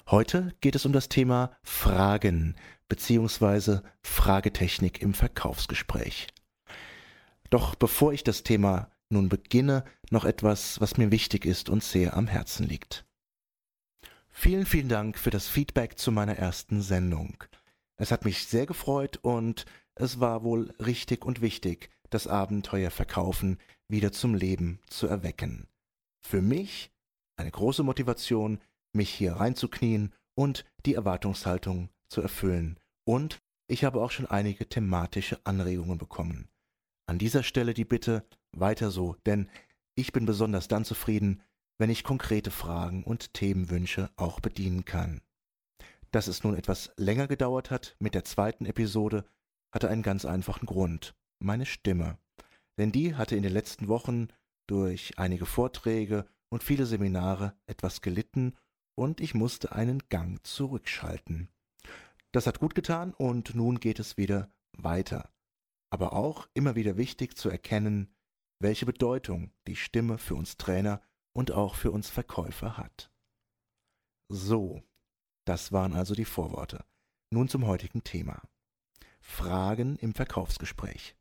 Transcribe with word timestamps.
Heute 0.09 0.53
geht 0.61 0.75
es 0.75 0.85
um 0.85 0.93
das 0.93 1.09
Thema 1.09 1.51
Fragen 1.63 2.55
bzw. 2.87 3.79
Fragetechnik 4.03 5.01
im 5.01 5.13
Verkaufsgespräch. 5.13 6.29
Doch 7.49 7.75
bevor 7.75 8.13
ich 8.13 8.23
das 8.23 8.43
Thema 8.43 8.89
nun 9.09 9.27
beginne, 9.27 9.83
noch 10.11 10.23
etwas, 10.23 10.79
was 10.79 10.95
mir 10.95 11.11
wichtig 11.11 11.43
ist 11.43 11.67
und 11.67 11.83
sehr 11.83 12.15
am 12.15 12.27
Herzen 12.27 12.69
liegt. 12.69 13.03
Vielen, 14.43 14.65
vielen 14.65 14.89
Dank 14.89 15.17
für 15.17 15.29
das 15.29 15.47
Feedback 15.47 15.97
zu 15.97 16.11
meiner 16.11 16.35
ersten 16.35 16.81
Sendung. 16.81 17.41
Es 17.95 18.11
hat 18.11 18.25
mich 18.25 18.45
sehr 18.45 18.65
gefreut 18.65 19.15
und 19.21 19.65
es 19.95 20.19
war 20.19 20.43
wohl 20.43 20.75
richtig 20.85 21.23
und 21.23 21.39
wichtig, 21.39 21.89
das 22.09 22.27
Abenteuer 22.27 22.91
Verkaufen 22.91 23.57
wieder 23.87 24.11
zum 24.11 24.35
Leben 24.35 24.81
zu 24.89 25.07
erwecken. 25.07 25.69
Für 26.19 26.41
mich 26.41 26.91
eine 27.37 27.51
große 27.51 27.83
Motivation, 27.83 28.59
mich 28.91 29.11
hier 29.11 29.31
reinzuknien 29.31 30.13
und 30.35 30.65
die 30.85 30.95
Erwartungshaltung 30.95 31.87
zu 32.09 32.21
erfüllen. 32.21 32.77
Und 33.05 33.39
ich 33.67 33.85
habe 33.85 34.01
auch 34.01 34.11
schon 34.11 34.25
einige 34.25 34.67
thematische 34.67 35.39
Anregungen 35.45 35.97
bekommen. 35.97 36.49
An 37.05 37.17
dieser 37.17 37.43
Stelle 37.43 37.73
die 37.73 37.85
Bitte 37.85 38.25
weiter 38.51 38.91
so, 38.91 39.15
denn 39.25 39.49
ich 39.95 40.11
bin 40.11 40.25
besonders 40.25 40.67
dann 40.67 40.83
zufrieden, 40.83 41.41
wenn 41.77 41.89
ich 41.89 42.03
konkrete 42.03 42.51
Fragen 42.51 43.03
und 43.03 43.33
Themenwünsche 43.33 44.09
auch 44.15 44.39
bedienen 44.39 44.85
kann. 44.85 45.21
Dass 46.11 46.27
es 46.27 46.43
nun 46.43 46.55
etwas 46.55 46.91
länger 46.97 47.27
gedauert 47.27 47.71
hat 47.71 47.95
mit 47.99 48.13
der 48.13 48.23
zweiten 48.23 48.65
Episode, 48.65 49.25
hatte 49.71 49.89
einen 49.89 50.03
ganz 50.03 50.25
einfachen 50.25 50.67
Grund, 50.67 51.15
meine 51.39 51.65
Stimme. 51.65 52.17
Denn 52.77 52.91
die 52.91 53.15
hatte 53.15 53.35
in 53.35 53.43
den 53.43 53.53
letzten 53.53 53.87
Wochen 53.87 54.27
durch 54.67 55.17
einige 55.17 55.45
Vorträge 55.45 56.25
und 56.49 56.63
viele 56.63 56.85
Seminare 56.85 57.55
etwas 57.65 58.01
gelitten 58.01 58.55
und 58.95 59.21
ich 59.21 59.33
musste 59.33 59.71
einen 59.71 60.03
Gang 60.09 60.45
zurückschalten. 60.45 61.49
Das 62.31 62.47
hat 62.47 62.59
gut 62.59 62.75
getan 62.75 63.13
und 63.13 63.55
nun 63.55 63.79
geht 63.79 63.99
es 63.99 64.17
wieder 64.17 64.51
weiter. 64.77 65.29
Aber 65.89 66.13
auch 66.13 66.47
immer 66.53 66.75
wieder 66.75 66.97
wichtig 66.97 67.37
zu 67.37 67.49
erkennen, 67.49 68.13
welche 68.59 68.85
Bedeutung 68.85 69.51
die 69.67 69.75
Stimme 69.75 70.17
für 70.17 70.35
uns 70.35 70.57
Trainer 70.57 71.01
und 71.33 71.51
auch 71.51 71.75
für 71.75 71.91
uns 71.91 72.09
Verkäufer 72.09 72.77
hat. 72.77 73.11
So, 74.29 74.81
das 75.45 75.71
waren 75.71 75.93
also 75.93 76.15
die 76.15 76.25
Vorworte. 76.25 76.85
Nun 77.31 77.49
zum 77.49 77.65
heutigen 77.65 78.03
Thema. 78.03 78.41
Fragen 79.19 79.97
im 79.97 80.13
Verkaufsgespräch. 80.13 81.15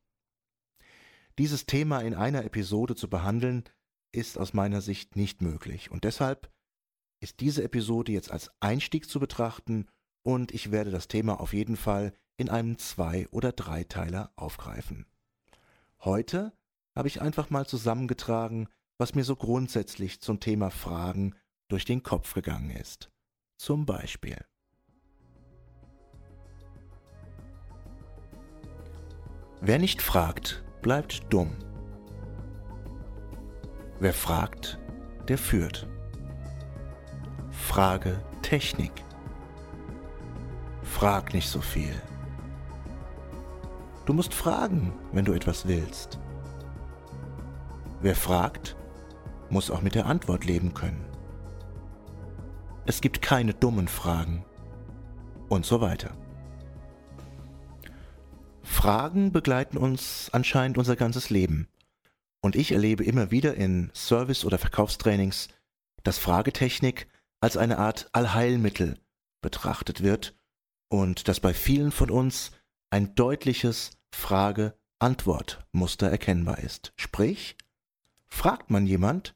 Dieses 1.38 1.66
Thema 1.66 2.00
in 2.00 2.14
einer 2.14 2.44
Episode 2.44 2.94
zu 2.94 3.09
behandeln, 3.09 3.64
ist 4.12 4.36
aus 4.38 4.53
meiner 4.53 4.82
Sicht 4.82 5.16
nicht 5.16 5.41
möglich 5.41 5.91
und 5.91 6.04
deshalb 6.04 6.53
ist 7.20 7.41
diese 7.41 7.62
Episode 7.62 8.12
jetzt 8.12 8.31
als 8.31 8.50
Einstieg 8.60 9.09
zu 9.09 9.20
betrachten 9.20 9.86
und 10.22 10.53
ich 10.53 10.70
werde 10.70 10.91
das 10.91 11.09
Thema 11.09 11.41
auf 11.41 11.53
jeden 11.53 11.76
Fall 11.76 12.12
in 12.36 12.50
einem 12.50 12.78
Zwei- 12.78 13.28
oder 13.31 13.53
Dreiteiler 13.53 14.32
aufgreifen. 14.36 15.06
Heute 16.00 16.53
habe 16.94 17.09
ich 17.09 17.22
einfach 17.22 17.48
mal 17.48 17.66
zusammengetragen, 17.66 18.69
was 19.02 19.16
mir 19.16 19.24
so 19.24 19.34
grundsätzlich 19.34 20.20
zum 20.20 20.38
Thema 20.38 20.70
Fragen 20.70 21.34
durch 21.66 21.84
den 21.84 22.04
Kopf 22.04 22.34
gegangen 22.34 22.70
ist. 22.70 23.10
Zum 23.58 23.84
Beispiel. 23.84 24.36
Wer 29.60 29.80
nicht 29.80 30.02
fragt, 30.02 30.62
bleibt 30.82 31.32
dumm. 31.32 31.50
Wer 33.98 34.12
fragt, 34.14 34.78
der 35.26 35.36
führt. 35.36 35.88
Frage 37.50 38.24
Technik. 38.42 38.92
Frag 40.84 41.34
nicht 41.34 41.48
so 41.48 41.60
viel. 41.60 42.00
Du 44.06 44.12
musst 44.12 44.32
fragen, 44.32 44.94
wenn 45.10 45.24
du 45.24 45.32
etwas 45.32 45.66
willst. 45.66 46.20
Wer 48.00 48.14
fragt, 48.14 48.76
muss 49.52 49.70
auch 49.70 49.82
mit 49.82 49.94
der 49.94 50.06
Antwort 50.06 50.44
leben 50.44 50.74
können. 50.74 51.04
Es 52.86 53.00
gibt 53.00 53.22
keine 53.22 53.54
dummen 53.54 53.86
Fragen 53.86 54.44
und 55.48 55.64
so 55.64 55.80
weiter. 55.80 56.16
Fragen 58.62 59.30
begleiten 59.30 59.76
uns 59.76 60.30
anscheinend 60.32 60.78
unser 60.78 60.96
ganzes 60.96 61.30
Leben. 61.30 61.68
Und 62.41 62.56
ich 62.56 62.72
erlebe 62.72 63.04
immer 63.04 63.30
wieder 63.30 63.54
in 63.54 63.92
Service- 63.94 64.44
oder 64.44 64.58
Verkaufstrainings, 64.58 65.48
dass 66.02 66.18
Fragetechnik 66.18 67.06
als 67.41 67.56
eine 67.56 67.78
Art 67.78 68.08
Allheilmittel 68.12 68.98
betrachtet 69.42 70.02
wird 70.02 70.34
und 70.88 71.28
dass 71.28 71.38
bei 71.41 71.54
vielen 71.54 71.92
von 71.92 72.10
uns 72.10 72.50
ein 72.91 73.14
deutliches 73.14 73.91
Frage-Antwort-Muster 74.12 76.10
erkennbar 76.10 76.58
ist. 76.58 76.92
Sprich, 76.96 77.56
fragt 78.28 78.70
man 78.70 78.86
jemand, 78.86 79.34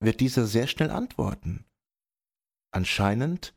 wird 0.00 0.20
dieser 0.20 0.46
sehr 0.46 0.66
schnell 0.66 0.90
antworten. 0.90 1.64
Anscheinend 2.72 3.54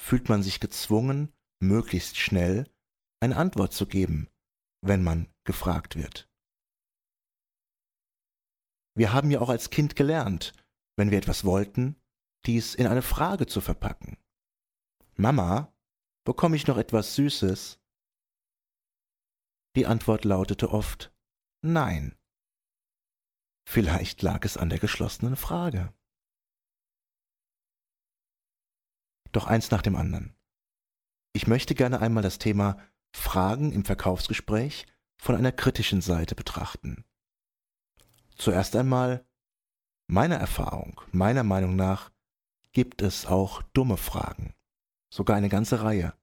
fühlt 0.00 0.28
man 0.28 0.42
sich 0.42 0.60
gezwungen, 0.60 1.32
möglichst 1.60 2.16
schnell 2.16 2.70
eine 3.20 3.36
Antwort 3.36 3.72
zu 3.72 3.86
geben, 3.86 4.28
wenn 4.82 5.02
man 5.02 5.28
gefragt 5.44 5.96
wird. 5.96 6.28
Wir 8.96 9.12
haben 9.12 9.30
ja 9.30 9.40
auch 9.40 9.48
als 9.48 9.70
Kind 9.70 9.96
gelernt, 9.96 10.52
wenn 10.96 11.10
wir 11.10 11.18
etwas 11.18 11.44
wollten, 11.44 11.96
dies 12.46 12.74
in 12.74 12.86
eine 12.86 13.02
Frage 13.02 13.46
zu 13.46 13.60
verpacken. 13.60 14.18
Mama, 15.16 15.72
bekomme 16.24 16.56
ich 16.56 16.66
noch 16.66 16.76
etwas 16.76 17.14
Süßes? 17.14 17.78
Die 19.76 19.86
Antwort 19.86 20.24
lautete 20.24 20.70
oft 20.70 21.12
Nein. 21.62 22.16
Vielleicht 23.72 24.20
lag 24.22 24.44
es 24.44 24.56
an 24.56 24.68
der 24.68 24.80
geschlossenen 24.80 25.36
Frage. 25.36 25.94
Doch 29.30 29.46
eins 29.46 29.70
nach 29.70 29.80
dem 29.80 29.94
anderen. 29.94 30.36
Ich 31.32 31.46
möchte 31.46 31.76
gerne 31.76 32.00
einmal 32.00 32.24
das 32.24 32.38
Thema 32.38 32.84
Fragen 33.14 33.70
im 33.70 33.84
Verkaufsgespräch 33.84 34.86
von 35.22 35.36
einer 35.36 35.52
kritischen 35.52 36.00
Seite 36.00 36.34
betrachten. 36.34 37.04
Zuerst 38.34 38.74
einmal, 38.74 39.24
meiner 40.08 40.38
Erfahrung, 40.38 41.00
meiner 41.12 41.44
Meinung 41.44 41.76
nach, 41.76 42.10
gibt 42.72 43.02
es 43.02 43.24
auch 43.24 43.62
dumme 43.72 43.98
Fragen, 43.98 44.52
sogar 45.14 45.36
eine 45.36 45.48
ganze 45.48 45.84
Reihe. 45.84 46.18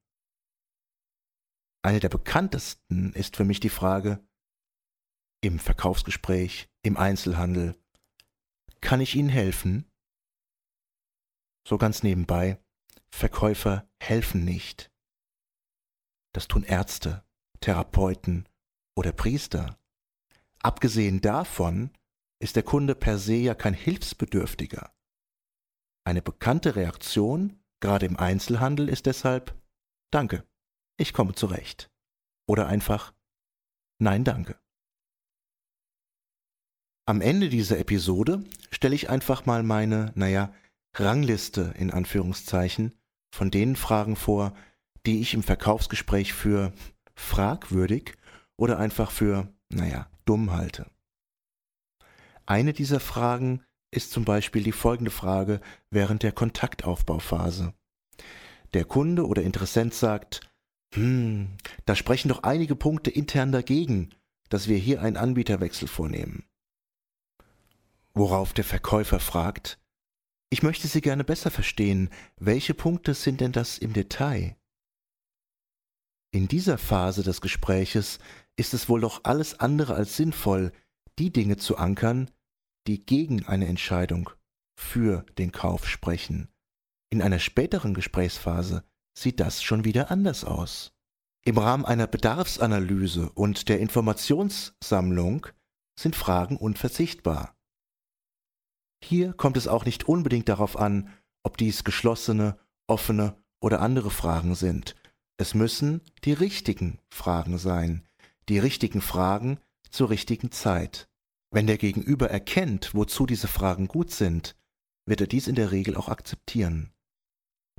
Eine 1.81 2.01
der 2.01 2.09
bekanntesten 2.09 3.13
ist 3.13 3.38
für 3.38 3.45
mich 3.45 3.61
die 3.61 3.69
Frage, 3.69 4.21
im 5.41 5.59
Verkaufsgespräch, 5.59 6.69
im 6.88 6.98
Einzelhandel. 6.98 7.75
Kann 8.81 9.01
ich 9.01 9.16
Ihnen 9.16 9.30
helfen? 9.30 9.86
So 11.68 11.78
ganz 11.78 12.04
nebenbei, 12.04 12.60
Verkäufer 13.10 13.89
helfen 14.01 14.45
nicht. 14.45 14.92
Das 16.34 16.48
tun 16.48 16.63
Ärzte, 16.63 17.24
Therapeuten 17.60 18.48
oder 18.95 19.12
Priester. 19.12 19.78
Abgesehen 20.60 21.22
davon 21.22 21.92
ist 22.39 22.56
der 22.56 22.63
Kunde 22.63 22.95
per 22.95 23.18
se 23.18 23.36
ja 23.36 23.56
kein 23.56 23.74
Hilfsbedürftiger. 23.74 24.94
Eine 26.06 26.22
bekannte 26.22 26.75
Reaktion, 26.75 27.62
gerade 27.81 28.06
im 28.06 28.18
Einzelhandel, 28.18 28.89
ist 28.89 29.06
deshalb 29.06 29.56
Danke, 30.12 30.48
ich 30.98 31.13
komme 31.13 31.36
zurecht. 31.36 31.92
Oder 32.48 32.68
einfach 32.68 33.13
Nein, 34.00 34.24
danke. 34.24 34.60
Am 37.09 37.21
Ende 37.21 37.48
dieser 37.48 37.80
Episode 37.80 38.44
stelle 38.69 38.94
ich 38.94 39.09
einfach 39.09 39.45
mal 39.45 39.63
meine, 39.63 40.12
naja, 40.15 40.54
Rangliste 40.94 41.74
in 41.77 41.89
Anführungszeichen 41.89 42.92
von 43.33 43.50
den 43.50 43.77
Fragen 43.77 44.18
vor, 44.18 44.54
die 45.06 45.21
ich 45.21 45.33
im 45.33 45.42
Verkaufsgespräch 45.42 46.33
für 46.33 46.74
fragwürdig 47.15 48.15
oder 48.57 48.77
einfach 48.77 49.12
für, 49.12 49.48
naja, 49.69 50.09
dumm 50.25 50.51
halte. 50.51 50.92
Eine 52.45 52.74
dieser 52.74 53.00
Fragen 53.00 53.63
ist 53.89 54.12
zum 54.12 54.25
Beispiel 54.25 54.63
die 54.63 54.74
folgende 54.74 55.12
Frage 55.12 55.62
während 55.89 56.24
der 56.24 56.33
Kontaktaufbauphase. 56.33 57.74
Der 58.74 58.83
Kunde 58.83 59.25
oder 59.25 59.44
Interessent 59.44 59.94
sagt, 59.94 60.42
hm, 60.94 61.56
da 61.86 61.95
sprechen 61.95 62.27
doch 62.27 62.44
einige 62.44 62.75
Punkte 62.75 63.12
intern 63.12 63.53
dagegen, 63.53 64.10
dass 64.50 64.68
wir 64.68 64.77
hier 64.77 65.01
einen 65.01 65.15
Anbieterwechsel 65.15 65.88
vornehmen. 65.88 66.44
Worauf 68.17 68.51
der 68.51 68.63
Verkäufer 68.63 69.19
fragt, 69.19 69.77
ich 70.49 70.63
möchte 70.63 70.87
Sie 70.87 71.01
gerne 71.01 71.23
besser 71.23 71.51
verstehen, 71.51 72.09
welche 72.37 72.73
Punkte 72.73 73.13
sind 73.13 73.41
denn 73.41 73.51
das 73.51 73.77
im 73.77 73.93
Detail? 73.93 74.57
In 76.31 76.47
dieser 76.47 76.79
Phase 76.79 77.21
des 77.21 77.41
Gespräches 77.41 78.17
ist 78.55 78.73
es 78.73 78.89
wohl 78.89 79.01
doch 79.01 79.23
alles 79.23 79.59
andere 79.59 79.93
als 79.93 80.17
sinnvoll, 80.17 80.71
die 81.19 81.31
Dinge 81.31 81.57
zu 81.57 81.77
ankern, 81.77 82.31
die 82.87 83.05
gegen 83.05 83.45
eine 83.45 83.67
Entscheidung 83.67 84.31
für 84.75 85.23
den 85.37 85.51
Kauf 85.51 85.87
sprechen. 85.87 86.49
In 87.11 87.21
einer 87.21 87.37
späteren 87.37 87.93
Gesprächsphase 87.93 88.83
sieht 89.15 89.39
das 89.39 89.61
schon 89.61 89.83
wieder 89.83 90.09
anders 90.09 90.43
aus. 90.43 90.91
Im 91.45 91.59
Rahmen 91.59 91.85
einer 91.85 92.07
Bedarfsanalyse 92.07 93.29
und 93.29 93.69
der 93.69 93.79
Informationssammlung 93.79 95.45
sind 95.99 96.15
Fragen 96.15 96.57
unverzichtbar. 96.57 97.56
Hier 99.07 99.31
kommt 99.31 99.56
es 99.56 99.69
auch 99.69 99.86
nicht 99.86 100.09
unbedingt 100.09 100.50
darauf 100.50 100.77
an, 100.77 101.07
ob 101.42 101.56
dies 101.56 101.86
geschlossene, 101.86 102.59
offene 102.88 103.38
oder 103.62 103.80
andere 103.80 104.09
Fragen 104.09 104.54
sind. 104.54 104.95
Es 105.38 105.54
müssen 105.54 106.01
die 106.25 106.33
richtigen 106.33 107.00
Fragen 107.09 107.57
sein, 107.57 108.06
die 108.50 108.59
richtigen 108.59 109.00
Fragen 109.00 109.62
zur 109.92 110.09
richtigen 110.09 110.51
Zeit. 110.51 111.07
Wenn 111.51 111.68
der 111.68 111.77
Gegenüber 111.77 112.30
erkennt, 112.30 112.94
wozu 112.95 113.25
diese 113.25 113.48
Fragen 113.48 113.88
gut 113.88 114.12
sind, 114.12 114.57
wird 115.06 115.21
er 115.21 115.27
dies 115.27 115.48
in 115.48 115.56
der 115.56 115.71
Regel 115.71 115.95
auch 115.95 116.10
akzeptieren. 116.10 116.92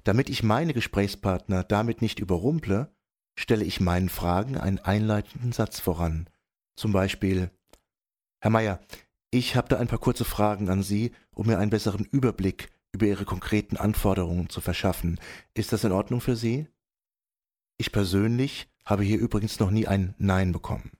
Damit 0.04 0.30
ich 0.30 0.42
meine 0.42 0.72
Gesprächspartner 0.72 1.62
damit 1.62 2.00
nicht 2.00 2.20
überrumple, 2.20 2.90
stelle 3.38 3.66
ich 3.66 3.80
meinen 3.80 4.08
Fragen 4.08 4.56
einen 4.56 4.78
einleitenden 4.78 5.52
Satz 5.52 5.78
voran. 5.78 6.30
Zum 6.74 6.92
Beispiel 6.92 7.50
Herr 8.40 8.50
Meier, 8.50 8.80
ich 9.30 9.56
habe 9.56 9.68
da 9.68 9.78
ein 9.78 9.88
paar 9.88 9.98
kurze 9.98 10.24
Fragen 10.24 10.70
an 10.70 10.82
Sie, 10.82 11.12
um 11.34 11.46
mir 11.46 11.58
einen 11.58 11.70
besseren 11.70 12.04
Überblick 12.04 12.70
über 12.92 13.06
Ihre 13.06 13.24
konkreten 13.24 13.76
Anforderungen 13.76 14.48
zu 14.48 14.60
verschaffen. 14.60 15.20
Ist 15.54 15.72
das 15.72 15.84
in 15.84 15.92
Ordnung 15.92 16.20
für 16.20 16.36
Sie? 16.36 16.66
Ich 17.76 17.92
persönlich 17.92 18.68
habe 18.84 19.04
hier 19.04 19.18
übrigens 19.18 19.60
noch 19.60 19.70
nie 19.70 19.86
ein 19.86 20.14
Nein 20.18 20.52
bekommen. 20.52 20.92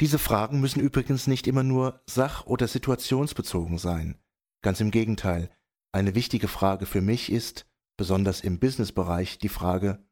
Diese 0.00 0.18
Fragen 0.18 0.60
müssen 0.60 0.80
übrigens 0.80 1.26
nicht 1.26 1.46
immer 1.46 1.62
nur 1.62 2.02
sach- 2.06 2.46
oder 2.46 2.66
situationsbezogen 2.66 3.76
sein. 3.76 4.18
Ganz 4.62 4.80
im 4.80 4.90
Gegenteil, 4.90 5.50
eine 5.92 6.14
wichtige 6.14 6.48
Frage 6.48 6.86
für 6.86 7.02
mich 7.02 7.30
ist, 7.30 7.66
besonders 7.98 8.40
im 8.40 8.58
Businessbereich, 8.58 9.38
die 9.38 9.50
Frage, 9.50 10.02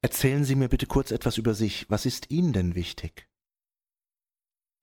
erzählen 0.00 0.44
Sie 0.44 0.54
mir 0.54 0.68
bitte 0.68 0.86
kurz 0.86 1.10
etwas 1.10 1.36
über 1.36 1.52
sich, 1.52 1.90
was 1.90 2.06
ist 2.06 2.30
Ihnen 2.30 2.54
denn 2.54 2.74
wichtig? 2.74 3.28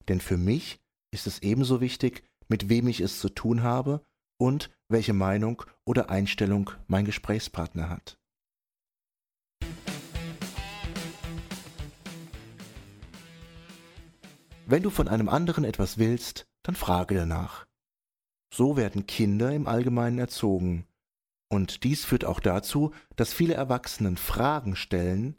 Denn 0.08 0.20
für 0.20 0.36
mich 0.36 0.80
ist 1.10 1.26
es 1.26 1.40
ebenso 1.40 1.80
wichtig, 1.80 2.24
mit 2.48 2.68
wem 2.68 2.88
ich 2.88 3.00
es 3.00 3.20
zu 3.20 3.28
tun 3.28 3.62
habe 3.62 4.04
und 4.38 4.70
welche 4.88 5.12
Meinung 5.12 5.62
oder 5.84 6.10
Einstellung 6.10 6.70
mein 6.86 7.04
Gesprächspartner 7.04 7.88
hat. 7.88 8.18
Wenn 14.66 14.82
du 14.82 14.90
von 14.90 15.08
einem 15.08 15.30
anderen 15.30 15.64
etwas 15.64 15.96
willst, 15.96 16.46
dann 16.62 16.74
frage 16.74 17.14
danach. 17.14 17.66
So 18.52 18.76
werden 18.76 19.06
Kinder 19.06 19.52
im 19.52 19.66
Allgemeinen 19.66 20.18
erzogen. 20.18 20.86
Und 21.50 21.84
dies 21.84 22.04
führt 22.04 22.26
auch 22.26 22.40
dazu, 22.40 22.92
dass 23.16 23.32
viele 23.32 23.54
Erwachsenen 23.54 24.18
Fragen 24.18 24.76
stellen, 24.76 25.36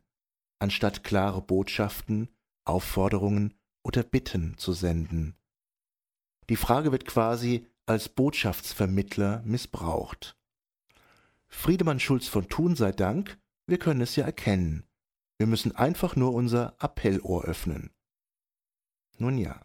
anstatt 0.57 1.03
klare 1.03 1.43
Botschaften, 1.43 2.29
Aufforderungen 2.65 3.53
oder 3.83 4.01
Bitten 4.01 4.57
zu 4.57 4.73
senden. 4.73 5.35
Die 6.49 6.55
Frage 6.55 6.91
wird 6.91 7.05
quasi 7.05 7.67
als 7.85 8.09
Botschaftsvermittler 8.09 9.43
missbraucht. 9.45 10.35
Friedemann 11.47 11.99
Schulz 11.99 12.27
von 12.27 12.49
Thun 12.49 12.75
sei 12.75 12.91
Dank, 12.91 13.39
wir 13.67 13.77
können 13.77 14.01
es 14.01 14.15
ja 14.15 14.25
erkennen. 14.25 14.83
Wir 15.37 15.47
müssen 15.47 15.75
einfach 15.75 16.15
nur 16.15 16.33
unser 16.33 16.75
Appellohr 16.81 17.45
öffnen. 17.45 17.91
Nun 19.17 19.37
ja, 19.37 19.63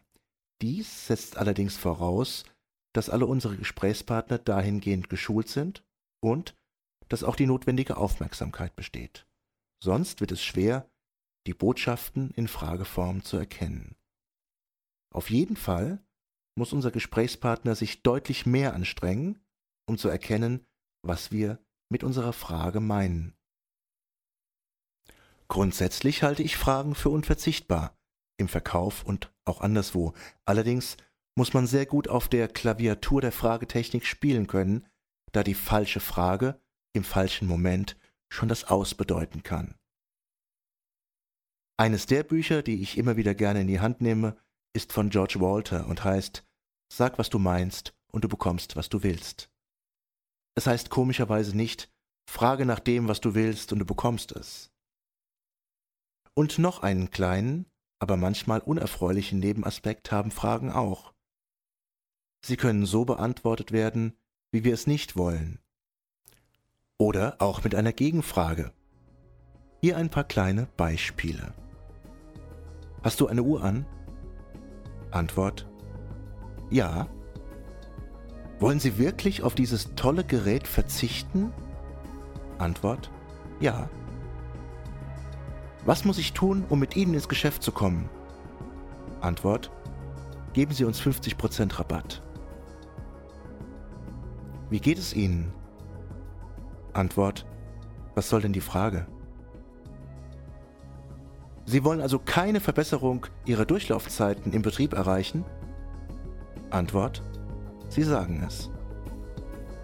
dies 0.61 1.07
setzt 1.07 1.37
allerdings 1.39 1.77
voraus, 1.77 2.45
dass 2.93 3.11
alle 3.11 3.27
unsere 3.27 3.57
Gesprächspartner 3.57 4.39
dahingehend 4.39 5.09
geschult 5.09 5.49
sind 5.49 5.85
und 6.21 6.55
dass 7.09 7.25
auch 7.25 7.37
die 7.37 7.47
notwendige 7.47 7.97
Aufmerksamkeit 7.97 8.77
besteht. 8.77 9.27
Sonst 9.83 10.21
wird 10.21 10.33
es 10.33 10.43
schwer, 10.43 10.91
die 11.47 11.55
Botschaften 11.55 12.31
in 12.31 12.49
Frageform 12.49 13.23
zu 13.23 13.37
erkennen. 13.37 13.97
Auf 15.11 15.31
jeden 15.31 15.57
Fall 15.57 16.03
muss 16.57 16.73
unser 16.73 16.91
Gesprächspartner 16.91 17.75
sich 17.75 18.03
deutlich 18.03 18.47
mehr 18.47 18.75
anstrengen, 18.75 19.41
um 19.87 19.99
zu 19.99 20.09
erkennen, 20.09 20.67
was 21.03 21.33
wir 21.33 21.59
mit 21.91 22.05
unserer 22.05 22.33
Frage 22.33 22.81
meinen. 22.81 23.35
Grundsätzlich 25.49 26.23
halte 26.23 26.43
ich 26.43 26.57
Fragen 26.57 26.95
für 26.95 27.11
unverzichtbar, 27.11 27.97
im 28.39 28.49
Verkauf 28.49 29.05
und 29.05 29.33
auch 29.45 29.61
anderswo. 29.61 30.15
Allerdings 30.45 30.97
muss 31.37 31.53
man 31.53 31.67
sehr 31.67 31.87
gut 31.87 32.09
auf 32.09 32.29
der 32.29 32.49
Klaviatur 32.49 33.21
der 33.21 33.33
Fragetechnik 33.33 34.07
spielen 34.07 34.47
können, 34.47 34.87
da 35.33 35.43
die 35.43 35.55
falsche 35.55 36.01
Frage 36.01 36.61
im 36.95 37.05
falschen 37.05 37.49
Moment 37.49 37.99
schon 38.33 38.49
das 38.49 38.65
Aus 38.65 38.95
bedeuten 38.95 39.43
kann. 39.43 39.75
Eines 41.77 42.07
der 42.07 42.23
Bücher, 42.23 42.63
die 42.63 42.81
ich 42.83 42.97
immer 42.97 43.17
wieder 43.17 43.35
gerne 43.35 43.61
in 43.61 43.67
die 43.67 43.81
Hand 43.81 44.01
nehme, 44.01 44.37
ist 44.75 44.93
von 44.93 45.11
George 45.11 45.41
Walter 45.41 45.87
und 45.87 46.05
heißt 46.05 46.45
Sag, 46.93 47.19
was 47.19 47.31
du 47.31 47.39
meinst, 47.39 47.95
und 48.13 48.23
du 48.25 48.29
bekommst, 48.29 48.77
was 48.77 48.89
du 48.89 49.03
willst. 49.03 49.51
Es 50.55 50.67
heißt 50.67 50.89
komischerweise 50.89 51.57
nicht 51.57 51.91
Frage 52.31 52.65
nach 52.65 52.79
dem, 52.79 53.09
was 53.09 53.21
du 53.21 53.35
willst, 53.35 53.73
und 53.73 53.81
du 53.81 53.85
bekommst 53.85 54.33
es. 54.33 54.71
Und 56.35 56.59
noch 56.59 56.83
einen 56.83 57.11
kleinen, 57.11 57.67
aber 57.99 58.17
manchmal 58.17 58.61
unerfreulichen 58.61 59.41
Nebenaspekt 59.41 60.13
haben 60.13 60.31
Fragen 60.31 60.71
auch. 60.71 61.13
Sie 62.45 62.57
können 62.57 62.87
so 62.87 63.05
beantwortet 63.05 63.73
werden, 63.73 64.17
wie 64.53 64.65
wir 64.65 64.75
es 64.75 64.87
nicht 64.87 65.17
wollen. 65.17 65.59
Oder 66.99 67.37
auch 67.41 67.65
mit 67.65 67.75
einer 67.75 67.93
Gegenfrage. 67.93 68.73
Hier 69.81 69.97
ein 69.97 70.11
paar 70.11 70.25
kleine 70.25 70.67
Beispiele. 70.77 71.55
Hast 73.03 73.21
du 73.21 73.27
eine 73.27 73.43
Uhr 73.43 73.63
an? 73.65 73.87
Antwort 75.11 75.69
Ja. 76.75 77.07
Wollen 78.59 78.81
Sie 78.81 78.99
wirklich 78.99 79.45
auf 79.45 79.55
dieses 79.55 79.95
tolle 79.95 80.25
Gerät 80.25 80.67
verzichten? 80.67 81.53
Antwort 82.59 83.13
Ja. 83.61 83.89
Was 85.85 86.05
muss 86.05 86.19
ich 86.19 86.33
tun, 86.33 86.65
um 86.69 86.81
mit 86.81 86.97
Ihnen 86.97 87.15
ins 87.15 87.29
Geschäft 87.29 87.63
zu 87.63 87.71
kommen? 87.71 88.09
Antwort 89.21 89.71
Geben 90.53 90.73
Sie 90.73 90.85
uns 90.85 91.01
50% 91.01 91.79
Rabatt. 91.79 92.23
Wie 94.69 94.81
geht 94.81 94.99
es 94.99 95.15
Ihnen? 95.15 95.53
Antwort 96.93 97.47
Was 98.17 98.29
soll 98.29 98.41
denn 98.41 98.53
die 98.53 98.61
Frage? 98.61 99.07
Sie 101.67 101.85
wollen 101.85 102.01
also 102.01 102.19
keine 102.19 102.59
Verbesserung 102.59 103.27
Ihrer 103.45 103.65
Durchlaufzeiten 103.65 104.53
im 104.53 104.63
Betrieb 104.63 104.93
erreichen? 104.93 105.45
Antwort 106.75 107.23
Sie 107.89 108.03
sagen 108.03 108.43
es. 108.47 108.71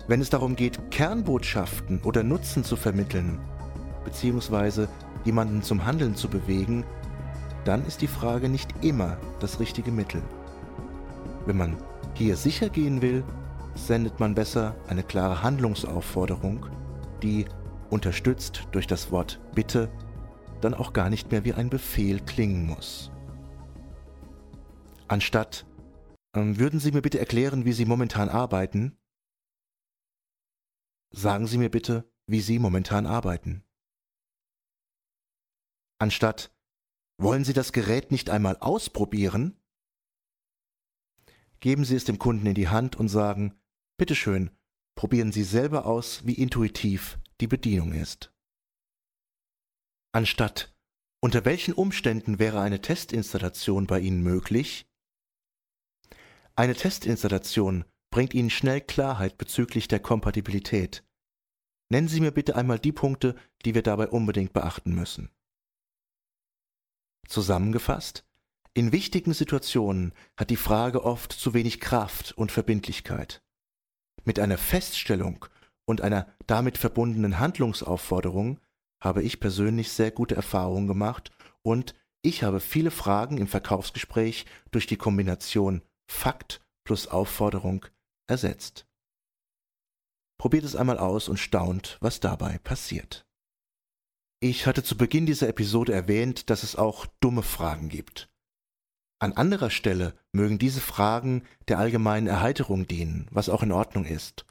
Wenn 0.09 0.20
es 0.20 0.30
darum 0.30 0.56
geht, 0.56 0.90
Kernbotschaften 0.90 2.00
oder 2.02 2.25
Nutzen 2.25 2.64
zu 2.64 2.75
vermittellen, 2.75 3.38
beziehungsweise 4.04 4.88
jemanden 5.25 5.62
zum 5.62 5.87
Handeln 5.87 6.16
zu 6.16 6.28
bewegen, 6.28 6.85
dann 7.64 7.87
ist 7.87 8.02
die 8.02 8.09
Frage 8.09 8.49
nicht 8.49 8.75
immer 8.82 9.16
das 9.38 9.61
richtige 9.61 9.92
Mittel. 9.92 10.23
Wenn 11.47 11.56
man 11.56 11.76
hier 12.14 12.37
sicher 12.37 12.68
gehen 12.68 13.02
will, 13.02 13.23
sendet 13.75 14.18
man 14.18 14.35
besser 14.35 14.75
eine 14.88 15.04
klare 15.04 15.42
Handlungsaufforderung, 15.42 16.66
die, 17.23 17.44
unterstützt 17.90 18.66
durch 18.73 18.87
das 18.87 19.12
Wort 19.12 19.40
Bitte, 19.54 19.88
dann 20.61 20.75
auch 20.75 20.92
gar 20.92 21.11
nicht 21.11 21.30
mehr 21.30 21.44
wie 21.44 21.54
ein 21.54 21.70
Befehl 21.70 22.20
klingen 22.20 22.66
muss. 22.66 23.11
Anstatt 25.06 25.66
würden 26.34 26.80
Sie 26.80 26.92
mir 26.92 27.02
bitte 27.02 27.18
erklären, 27.18 27.64
wie 27.64 27.72
Sie 27.72 27.84
momentan 27.84 28.28
arbeiten? 28.28 28.96
Sagen 31.10 31.46
Sie 31.46 31.58
mir 31.58 31.70
bitte, 31.70 32.10
wie 32.26 32.40
Sie 32.40 32.58
momentan 32.58 33.06
arbeiten. 33.06 33.64
Anstatt 35.99 36.54
wollen 37.18 37.44
Sie 37.44 37.52
das 37.52 37.72
Gerät 37.72 38.10
nicht 38.10 38.30
einmal 38.30 38.56
ausprobieren? 38.58 39.60
Geben 41.58 41.84
Sie 41.84 41.96
es 41.96 42.04
dem 42.04 42.18
Kunden 42.18 42.46
in 42.46 42.54
die 42.54 42.68
Hand 42.68 42.96
und 42.96 43.08
sagen, 43.08 43.60
bitteschön, 43.99 44.50
probieren 44.94 45.32
Sie 45.32 45.42
selber 45.42 45.84
aus, 45.84 46.25
wie 46.26 46.34
intuitiv 46.34 47.18
die 47.40 47.49
Bedienung 47.49 47.92
ist. 47.92 48.32
Anstatt 50.12 50.75
unter 51.22 51.44
welchen 51.44 51.75
Umständen 51.75 52.38
wäre 52.38 52.60
eine 52.60 52.80
Testinstallation 52.80 53.87
bei 53.87 54.00
Ihnen 54.00 54.22
möglich? 54.22 54.89
Eine 56.61 56.75
Testinstallation 56.75 57.87
bringt 58.11 58.35
Ihnen 58.35 58.50
schnell 58.50 58.83
Klarheit 58.83 59.38
bezüglich 59.38 59.88
der 59.88 59.99
Kompatibilität. 59.99 61.02
Nennen 61.88 62.07
Sie 62.07 62.21
mir 62.21 62.33
bitte 62.33 62.55
einmal 62.55 62.79
die 62.79 62.93
Punkte, 62.93 63.35
die 63.64 63.75
wir 63.75 63.83
dabei 63.83 64.09
unbedingt 64.09 64.52
beachten 64.52 64.95
müssen. 64.95 65.31
Zusammengefasst, 67.26 68.26
in 68.75 68.93
wichtigen 68.93 69.33
Situationen 69.33 70.12
hat 70.37 70.50
die 70.50 70.57
Frage 70.57 71.02
oft 71.02 71.33
zu 71.33 71.55
wenig 71.55 71.81
Kraft 71.81 72.33
und 72.33 72.52
Verbindlichkeit. 72.52 73.43
Mit 74.25 74.38
einer 74.38 74.59
Feststellung 74.59 75.47
und 75.87 76.02
einer 76.02 76.26
damit 76.47 76.76
verbundenen 76.76 77.38
Handlungsaufforderung 77.38 78.61
habe 79.02 79.23
ich 79.23 79.40
persönlich 79.40 79.93
sehr 79.93 80.11
gute 80.11 80.37
Erfahrungen 80.37 80.88
gemacht 80.88 81.31
und 81.62 81.95
ich 82.21 82.43
habe 82.43 82.61
viele 82.61 82.90
Fragen 82.90 83.38
im 83.38 83.49
Verkaufsgespräch 83.49 84.45
durch 84.73 84.87
die 84.87 84.99
Kombination 84.99 85.81
Fakt 86.11 86.61
plus 86.85 87.07
Aufforderung 87.07 87.87
ersetzt. 88.26 88.87
Probiert 90.38 90.64
es 90.64 90.76
einmal 90.76 90.99
aus 90.99 91.29
und 91.29 91.38
staunt, 91.38 91.97
was 92.00 92.21
dabei 92.21 92.59
passiert. 92.59 93.25
Ich 94.40 94.67
hatte 94.67 94.83
zu 94.83 94.99
Beginn 94.99 95.25
dieser 95.25 95.49
Episode 95.49 95.95
erwähnt, 95.95 96.50
dass 96.50 96.62
es 96.62 96.76
auch 96.76 97.07
dumme 97.21 97.43
Fragen 97.43 97.88
gibt. 97.88 98.29
An 99.19 99.33
anderer 99.33 99.71
Stelle 99.71 100.14
mögen 100.33 100.59
diese 100.59 100.81
Fragen 100.81 101.45
der 101.69 101.79
allgemeinen 101.79 102.26
Erheiterung 102.26 102.87
dienen, 102.87 103.26
was 103.31 103.49
auch 103.49 103.62
in 103.62 103.73
Ordnung 103.73 104.05
ist. 104.05 104.45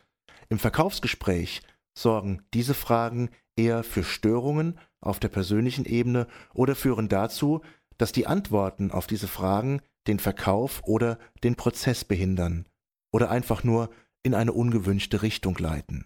Im 0.48 0.60
Verkaufsgespräch 0.60 1.62
sorgen 1.96 2.42
diese 2.54 2.74
Fragen 2.74 3.30
eher 3.56 3.84
für 3.84 4.04
Störungen 4.04 4.80
auf 5.02 5.20
der 5.20 5.30
persönlichen 5.30 5.86
Ebene 5.86 6.26
oder 6.54 6.76
führen 6.76 7.10
dazu, 7.10 7.62
dass 7.98 8.12
die 8.12 8.28
Antworten 8.28 8.92
auf 8.92 9.08
diese 9.08 9.28
Fragen 9.28 9.82
den 10.08 10.20
Verkauf 10.20 10.82
oder 10.84 11.20
den 11.44 11.56
Prozess 11.56 12.06
behindern 12.06 12.68
oder 13.12 13.30
einfach 13.30 13.64
nur 13.64 13.90
in 14.24 14.34
eine 14.34 14.54
ungewünschte 14.54 15.22
Richtung 15.22 15.58
leiten. 15.58 16.06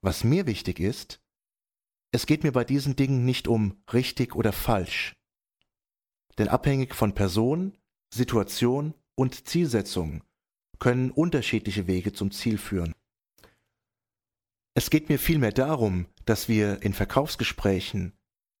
Was 0.00 0.24
mir 0.24 0.46
wichtig 0.46 0.80
ist, 0.80 1.20
es 2.12 2.26
geht 2.26 2.44
mir 2.44 2.52
bei 2.52 2.64
diesen 2.64 2.96
Dingen 2.96 3.24
nicht 3.24 3.48
um 3.48 3.82
richtig 3.92 4.34
oder 4.34 4.52
falsch. 4.52 5.16
Denn 6.38 6.48
abhängig 6.48 6.94
von 6.94 7.14
Person, 7.14 7.76
Situation 8.12 8.94
und 9.14 9.48
Zielsetzung 9.48 10.22
können 10.78 11.10
unterschiedliche 11.10 11.86
Wege 11.86 12.12
zum 12.12 12.30
Ziel 12.30 12.58
führen. 12.58 12.94
Es 14.74 14.90
geht 14.90 15.08
mir 15.08 15.18
vielmehr 15.18 15.52
darum, 15.52 16.06
dass 16.26 16.48
wir 16.48 16.82
in 16.82 16.92
Verkaufsgesprächen 16.92 18.12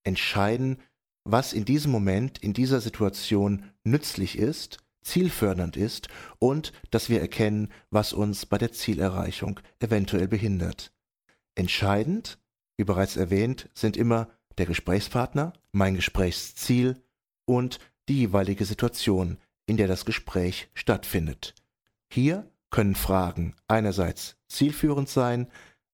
entscheiden, 0.02 0.80
was 1.26 1.52
in 1.52 1.64
diesem 1.64 1.90
Moment, 1.90 2.38
in 2.38 2.52
dieser 2.52 2.80
Situation 2.80 3.64
nützlich 3.84 4.38
ist, 4.38 4.78
zielfördernd 5.02 5.76
ist 5.76 6.08
und 6.38 6.72
dass 6.90 7.08
wir 7.08 7.20
erkennen, 7.20 7.72
was 7.90 8.12
uns 8.12 8.46
bei 8.46 8.58
der 8.58 8.72
Zielerreichung 8.72 9.60
eventuell 9.80 10.28
behindert. 10.28 10.92
Entscheidend 11.54 12.38
wie 12.76 12.84
bereits 12.84 13.16
erwähnt, 13.16 13.70
sind 13.74 13.96
immer 13.96 14.28
der 14.58 14.66
Gesprächspartner, 14.66 15.52
mein 15.72 15.96
Gesprächsziel 15.96 17.02
und 17.44 17.78
die 18.08 18.18
jeweilige 18.18 18.64
Situation, 18.64 19.38
in 19.66 19.76
der 19.76 19.88
das 19.88 20.04
Gespräch 20.04 20.68
stattfindet. 20.74 21.54
Hier 22.12 22.48
können 22.70 22.94
Fragen 22.94 23.54
einerseits 23.66 24.36
zielführend 24.48 25.08
sein, 25.08 25.48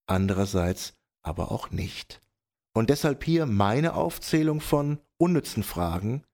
andererseits 0.06 0.94
aber 1.22 1.52
auch 1.52 1.70
nicht. 1.70 2.20
Und 2.74 2.90
deshalb 2.90 3.24
hier 3.24 3.46
meine 3.46 3.94
Aufzählung 3.94 4.60
von 4.60 4.98
unnützen 5.22 5.62
Fragen 5.62 6.24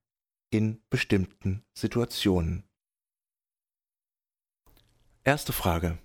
in 0.48 0.80
bestimmten 0.88 1.62
Situationen. 1.74 2.64
Erste 5.24 5.52
Frage. 5.52 5.98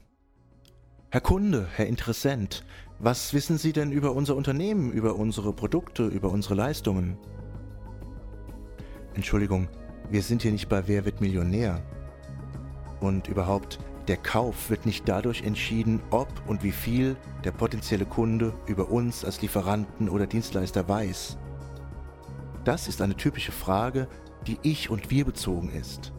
Herr 1.09 1.21
Kunde, 1.21 1.65
Herr 1.75 1.87
Interessent, 1.87 2.65
was 2.99 3.33
wissen 3.33 3.57
Sie 3.57 3.71
denn 3.71 3.93
über 3.93 4.11
unser 4.11 4.35
Unternehmen, 4.35 4.91
über 4.91 5.15
unsere 5.15 5.53
Produkte, 5.53 6.07
über 6.07 6.29
unsere 6.29 6.55
Leistungen? 6.55 7.17
Entschuldigung, 9.13 9.69
wir 10.09 10.21
sind 10.21 10.41
hier 10.41 10.51
nicht 10.51 10.67
bei 10.67 10.85
Wer 10.85 11.05
wird 11.05 11.21
Millionär. 11.21 11.81
Und 12.99 13.29
überhaupt, 13.29 13.79
der 14.09 14.17
Kauf 14.17 14.69
wird 14.69 14.85
nicht 14.85 15.07
dadurch 15.07 15.43
entschieden, 15.43 16.01
ob 16.09 16.27
und 16.47 16.63
wie 16.63 16.73
viel 16.73 17.15
der 17.45 17.51
potenzielle 17.53 18.05
Kunde 18.05 18.53
über 18.67 18.89
uns 18.89 19.23
als 19.23 19.41
Lieferanten 19.41 20.09
oder 20.09 20.27
Dienstleister 20.27 20.89
weiß. 20.89 21.37
Das 22.63 22.87
ist 22.87 23.01
eine 23.01 23.15
typische 23.15 23.51
Frage, 23.51 24.07
die 24.47 24.57
ich 24.61 24.89
und 24.89 25.11
wir 25.11 25.25
bezogen 25.25 25.69
ist. 25.69 26.13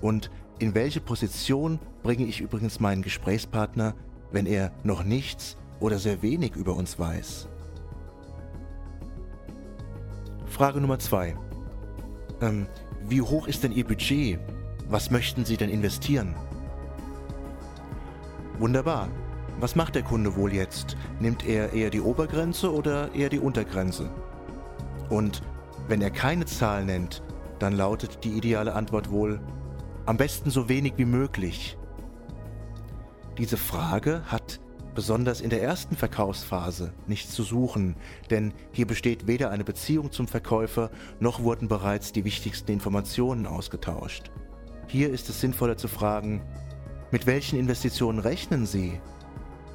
Und 0.00 0.30
in 0.58 0.74
welche 0.74 1.00
Position 1.00 1.78
bringe 2.02 2.24
ich 2.24 2.40
übrigens 2.40 2.80
meinen 2.80 3.02
Gesprächspartner, 3.02 3.94
wenn 4.30 4.46
er 4.46 4.72
noch 4.84 5.04
nichts 5.04 5.56
oder 5.80 5.98
sehr 5.98 6.22
wenig 6.22 6.54
über 6.56 6.74
uns 6.74 6.98
weiß? 6.98 7.48
Frage 10.46 10.80
Nummer 10.80 10.98
zwei. 10.98 11.36
Ähm, 12.40 12.66
wie 13.08 13.20
hoch 13.20 13.46
ist 13.46 13.62
denn 13.62 13.72
Ihr 13.72 13.86
Budget? 13.86 14.38
Was 14.88 15.10
möchten 15.10 15.44
Sie 15.44 15.56
denn 15.56 15.70
investieren? 15.70 16.34
Wunderbar. 18.58 19.08
Was 19.60 19.76
macht 19.76 19.94
der 19.94 20.02
Kunde 20.02 20.36
wohl 20.36 20.52
jetzt? 20.52 20.96
Nimmt 21.20 21.46
er 21.46 21.72
eher 21.72 21.90
die 21.90 22.00
Obergrenze 22.00 22.72
oder 22.72 23.14
eher 23.14 23.28
die 23.28 23.38
Untergrenze? 23.38 24.10
Und 25.08 25.42
wenn 25.88 26.02
er 26.02 26.10
keine 26.10 26.46
Zahl 26.46 26.84
nennt, 26.84 27.22
dann 27.58 27.74
lautet 27.74 28.24
die 28.24 28.32
ideale 28.32 28.74
Antwort 28.74 29.10
wohl 29.10 29.40
am 30.04 30.16
besten 30.16 30.50
so 30.50 30.68
wenig 30.68 30.94
wie 30.96 31.04
möglich. 31.04 31.76
Diese 33.38 33.56
Frage 33.56 34.22
hat 34.26 34.60
besonders 34.94 35.40
in 35.40 35.50
der 35.50 35.62
ersten 35.62 35.94
Verkaufsphase 35.94 36.92
nichts 37.06 37.34
zu 37.34 37.42
suchen, 37.42 37.96
denn 38.30 38.54
hier 38.72 38.86
besteht 38.86 39.26
weder 39.26 39.50
eine 39.50 39.64
Beziehung 39.64 40.10
zum 40.10 40.26
Verkäufer, 40.26 40.90
noch 41.20 41.42
wurden 41.42 41.68
bereits 41.68 42.12
die 42.12 42.24
wichtigsten 42.24 42.72
Informationen 42.72 43.46
ausgetauscht. 43.46 44.30
Hier 44.86 45.10
ist 45.10 45.28
es 45.28 45.40
sinnvoller 45.40 45.76
zu 45.76 45.88
fragen, 45.88 46.42
mit 47.10 47.26
welchen 47.26 47.58
Investitionen 47.58 48.18
rechnen 48.18 48.64
Sie? 48.64 49.00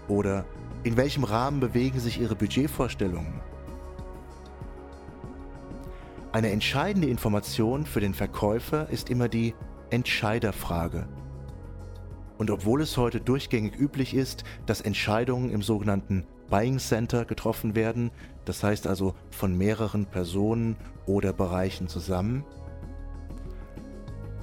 Oder 0.07 0.45
in 0.83 0.97
welchem 0.97 1.23
Rahmen 1.23 1.59
bewegen 1.59 1.99
sich 1.99 2.19
Ihre 2.19 2.35
Budgetvorstellungen? 2.35 3.41
Eine 6.33 6.51
entscheidende 6.51 7.09
Information 7.09 7.85
für 7.85 7.99
den 7.99 8.13
Verkäufer 8.13 8.89
ist 8.89 9.09
immer 9.09 9.27
die 9.27 9.53
Entscheiderfrage. 9.89 11.09
Und 12.37 12.49
obwohl 12.49 12.81
es 12.81 12.95
heute 12.95 13.19
durchgängig 13.19 13.77
üblich 13.77 14.13
ist, 14.13 14.45
dass 14.65 14.79
Entscheidungen 14.79 15.51
im 15.51 15.61
sogenannten 15.61 16.25
Buying 16.49 16.79
Center 16.79 17.25
getroffen 17.25 17.75
werden, 17.75 18.11
das 18.45 18.63
heißt 18.63 18.87
also 18.87 19.13
von 19.29 19.57
mehreren 19.57 20.05
Personen 20.05 20.77
oder 21.05 21.33
Bereichen 21.33 21.89
zusammen, 21.89 22.45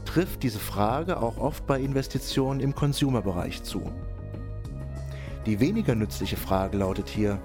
trifft 0.04 0.42
diese 0.42 0.59
Frage 0.59 1.23
auch 1.23 1.38
oft 1.38 1.66
bei 1.66 1.80
Investitionen 1.80 2.61
im 2.61 2.75
Consumer-Bereich 2.75 3.62
zu. 3.62 3.83
Die 5.47 5.59
weniger 5.59 5.95
nützliche 5.95 6.37
Frage 6.37 6.76
lautet 6.76 7.09
hier, 7.09 7.40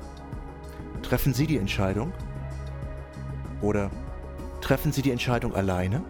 treffen 1.02 1.34
Sie 1.34 1.48
die 1.48 1.58
Entscheidung? 1.58 2.12
Oder 3.62 3.90
treffen 4.64 4.94
Sie 4.94 5.02
die 5.02 5.12
Entscheidung 5.12 5.54
alleine? 5.54 6.02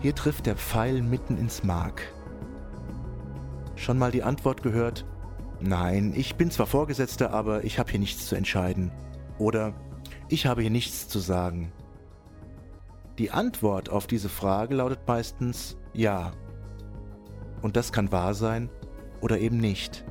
Hier 0.00 0.12
trifft 0.12 0.46
der 0.46 0.56
Pfeil 0.56 1.02
mitten 1.02 1.36
ins 1.38 1.62
Mark. 1.62 2.02
Schon 3.76 3.96
mal 3.96 4.10
die 4.10 4.24
Antwort 4.24 4.64
gehört? 4.64 5.06
Nein, 5.60 6.12
ich 6.16 6.34
bin 6.34 6.50
zwar 6.50 6.66
Vorgesetzter, 6.66 7.32
aber 7.32 7.62
ich 7.62 7.78
habe 7.78 7.92
hier 7.92 8.00
nichts 8.00 8.26
zu 8.26 8.34
entscheiden. 8.34 8.90
Oder 9.38 9.72
ich 10.28 10.46
habe 10.46 10.62
hier 10.62 10.70
nichts 10.70 11.06
zu 11.06 11.20
sagen. 11.20 11.72
Die 13.18 13.30
Antwort 13.30 13.88
auf 13.88 14.08
diese 14.08 14.28
Frage 14.28 14.74
lautet 14.74 15.06
meistens 15.06 15.76
ja. 15.92 16.32
Und 17.62 17.76
das 17.76 17.92
kann 17.92 18.10
wahr 18.10 18.34
sein 18.34 18.68
oder 19.20 19.38
eben 19.38 19.58
nicht. 19.58 20.04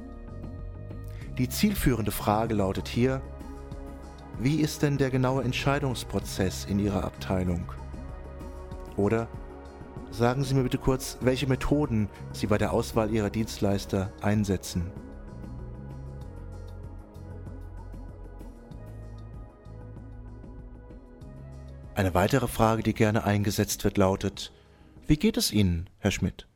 Die 1.37 1.49
zielführende 1.49 2.11
Frage 2.11 2.55
lautet 2.55 2.87
hier, 2.87 3.21
wie 4.39 4.61
ist 4.61 4.81
denn 4.83 4.97
der 4.97 5.09
genaue 5.09 5.43
Entscheidungsprozess 5.43 6.65
in 6.65 6.79
Ihrer 6.79 7.03
Abteilung? 7.03 7.73
Oder 8.95 9.27
sagen 10.11 10.43
Sie 10.43 10.53
mir 10.55 10.63
bitte 10.63 10.77
kurz, 10.77 11.17
welche 11.21 11.45
Methoden 11.47 12.09
Sie 12.31 12.47
bei 12.47 12.57
der 12.57 12.71
Auswahl 12.71 13.11
Ihrer 13.11 13.29
Dienstleister 13.29 14.13
einsetzen. 14.21 14.91
Eine 21.95 22.13
weitere 22.13 22.47
Frage, 22.47 22.81
die 22.81 22.93
gerne 22.93 23.25
eingesetzt 23.25 23.83
wird, 23.83 23.97
lautet, 23.97 24.53
wie 25.05 25.17
geht 25.17 25.35
es 25.35 25.51
Ihnen, 25.51 25.89
Herr 25.97 26.11
Schmidt? 26.11 26.47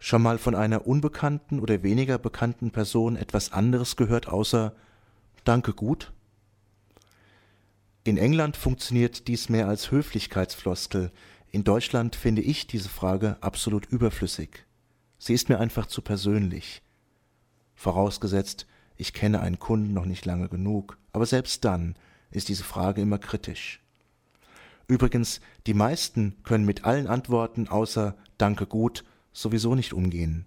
Schon 0.00 0.22
mal 0.22 0.38
von 0.38 0.56
einer 0.56 0.88
unbekannten 0.88 1.60
oder 1.60 1.84
weniger 1.84 2.18
bekannten 2.18 2.72
Person 2.72 3.14
etwas 3.14 3.52
anderes 3.52 3.94
gehört 3.94 4.26
außer 4.26 4.74
Danke 5.44 5.74
gut? 5.74 6.12
In 8.02 8.16
England 8.16 8.56
funktioniert 8.56 9.28
dies 9.28 9.48
mehr 9.48 9.68
als 9.68 9.90
Höflichkeitsfloskel. 9.90 11.12
In 11.50 11.64
Deutschland 11.64 12.16
finde 12.16 12.42
ich 12.42 12.66
diese 12.66 12.88
Frage 12.88 13.36
absolut 13.40 13.86
überflüssig. 13.86 14.64
Sie 15.18 15.34
ist 15.34 15.48
mir 15.48 15.60
einfach 15.60 15.86
zu 15.86 16.02
persönlich. 16.02 16.82
Vorausgesetzt, 17.74 18.66
ich 18.96 19.12
kenne 19.12 19.40
einen 19.40 19.58
Kunden 19.58 19.92
noch 19.92 20.06
nicht 20.06 20.24
lange 20.24 20.48
genug, 20.48 20.98
aber 21.12 21.26
selbst 21.26 21.64
dann 21.64 21.96
ist 22.30 22.48
diese 22.48 22.64
Frage 22.64 23.02
immer 23.02 23.18
kritisch. 23.18 23.80
Übrigens, 24.86 25.40
die 25.66 25.74
meisten 25.74 26.42
können 26.42 26.64
mit 26.64 26.84
allen 26.84 27.06
Antworten 27.06 27.68
außer 27.68 28.16
Danke 28.38 28.66
gut 28.66 29.04
sowieso 29.32 29.74
nicht 29.74 29.92
umgehen. 29.92 30.46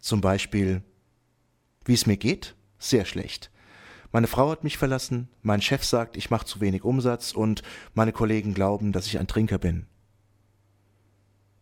Zum 0.00 0.20
Beispiel, 0.20 0.82
wie 1.84 1.94
es 1.94 2.06
mir 2.06 2.16
geht? 2.16 2.54
Sehr 2.78 3.04
schlecht. 3.04 3.50
Meine 4.10 4.26
Frau 4.26 4.50
hat 4.50 4.64
mich 4.64 4.78
verlassen, 4.78 5.28
mein 5.42 5.60
Chef 5.60 5.84
sagt, 5.84 6.16
ich 6.16 6.30
mache 6.30 6.46
zu 6.46 6.60
wenig 6.60 6.82
Umsatz 6.82 7.32
und 7.32 7.62
meine 7.94 8.12
Kollegen 8.12 8.54
glauben, 8.54 8.92
dass 8.92 9.06
ich 9.06 9.18
ein 9.18 9.26
Trinker 9.26 9.58
bin. 9.58 9.86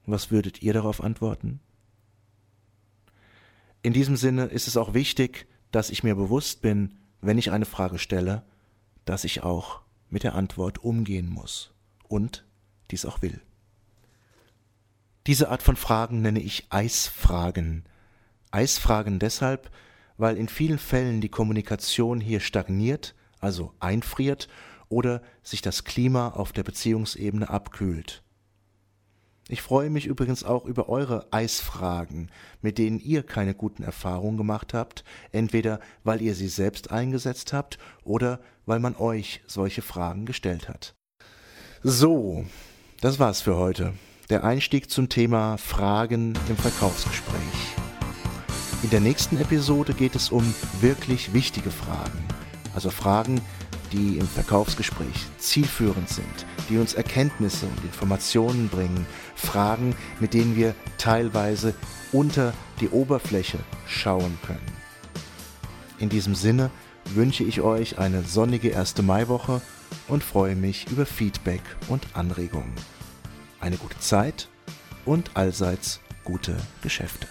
Was 0.06 0.30
würdet 0.30 0.62
ihr 0.62 0.72
darauf 0.72 1.02
antworten? 1.02 1.60
In 3.82 3.92
diesem 3.92 4.16
Sinne 4.16 4.44
ist 4.44 4.68
es 4.68 4.76
auch 4.76 4.94
wichtig, 4.94 5.46
dass 5.72 5.90
ich 5.90 6.04
mir 6.04 6.14
bewusst 6.14 6.62
bin, 6.62 6.96
wenn 7.20 7.38
ich 7.38 7.50
eine 7.50 7.66
Frage 7.66 7.98
stelle, 7.98 8.44
dass 9.04 9.24
ich 9.24 9.42
auch 9.42 9.80
mit 10.08 10.22
der 10.22 10.34
Antwort 10.34 10.78
umgehen 10.78 11.28
muss 11.28 11.72
und 12.08 12.44
dies 12.90 13.04
auch 13.04 13.22
will. 13.22 13.40
Diese 15.26 15.48
Art 15.48 15.62
von 15.62 15.74
Fragen 15.74 16.22
nenne 16.22 16.40
ich 16.40 16.66
Eisfragen. 16.70 17.84
Eisfragen 18.52 19.18
deshalb, 19.18 19.70
weil 20.16 20.36
in 20.36 20.48
vielen 20.48 20.78
Fällen 20.78 21.20
die 21.20 21.28
Kommunikation 21.28 22.20
hier 22.20 22.40
stagniert, 22.40 23.14
also 23.40 23.72
einfriert, 23.80 24.48
oder 24.88 25.22
sich 25.42 25.62
das 25.62 25.84
Klima 25.84 26.28
auf 26.28 26.52
der 26.52 26.62
Beziehungsebene 26.62 27.50
abkühlt. 27.50 28.22
Ich 29.48 29.62
freue 29.62 29.90
mich 29.90 30.06
übrigens 30.06 30.42
auch 30.42 30.64
über 30.64 30.88
eure 30.88 31.28
Eisfragen, 31.32 32.30
mit 32.62 32.78
denen 32.78 32.98
ihr 32.98 33.22
keine 33.22 33.54
guten 33.54 33.84
Erfahrungen 33.84 34.36
gemacht 34.36 34.74
habt, 34.74 35.04
entweder 35.30 35.78
weil 36.02 36.20
ihr 36.20 36.34
sie 36.34 36.48
selbst 36.48 36.90
eingesetzt 36.90 37.52
habt 37.52 37.78
oder 38.02 38.40
weil 38.64 38.80
man 38.80 38.96
euch 38.96 39.42
solche 39.46 39.82
Fragen 39.82 40.26
gestellt 40.26 40.68
hat. 40.68 40.96
So, 41.84 42.44
das 43.00 43.20
war's 43.20 43.40
für 43.40 43.56
heute. 43.56 43.94
Der 44.30 44.42
Einstieg 44.42 44.90
zum 44.90 45.08
Thema 45.08 45.56
Fragen 45.58 46.36
im 46.48 46.56
Verkaufsgespräch. 46.56 47.85
In 48.86 48.90
der 48.90 49.00
nächsten 49.00 49.36
Episode 49.40 49.94
geht 49.94 50.14
es 50.14 50.30
um 50.30 50.54
wirklich 50.80 51.32
wichtige 51.32 51.72
Fragen, 51.72 52.24
also 52.72 52.88
Fragen, 52.88 53.40
die 53.90 54.16
im 54.16 54.28
Verkaufsgespräch 54.28 55.26
zielführend 55.38 56.08
sind, 56.08 56.46
die 56.70 56.78
uns 56.78 56.94
Erkenntnisse 56.94 57.66
und 57.66 57.82
Informationen 57.82 58.68
bringen, 58.68 59.04
Fragen, 59.34 59.96
mit 60.20 60.34
denen 60.34 60.54
wir 60.54 60.72
teilweise 60.98 61.74
unter 62.12 62.54
die 62.80 62.88
Oberfläche 62.88 63.58
schauen 63.88 64.38
können. 64.46 64.72
In 65.98 66.08
diesem 66.08 66.36
Sinne 66.36 66.70
wünsche 67.06 67.42
ich 67.42 67.62
euch 67.62 67.98
eine 67.98 68.22
sonnige 68.22 68.68
erste 68.68 69.02
Maiwoche 69.02 69.62
und 70.06 70.22
freue 70.22 70.54
mich 70.54 70.88
über 70.92 71.06
Feedback 71.06 71.62
und 71.88 72.06
Anregungen. 72.14 72.74
Eine 73.58 73.78
gute 73.78 73.98
Zeit 73.98 74.48
und 75.04 75.32
allseits 75.34 75.98
gute 76.22 76.56
Geschäfte. 76.82 77.26